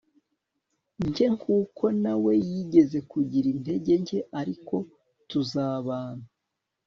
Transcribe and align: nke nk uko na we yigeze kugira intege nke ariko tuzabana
nke 1.05 1.25
nk 1.35 1.43
uko 1.61 1.83
na 2.03 2.13
we 2.23 2.33
yigeze 2.49 2.97
kugira 3.11 3.47
intege 3.55 3.93
nke 4.01 4.19
ariko 4.39 4.75
tuzabana 5.29 6.25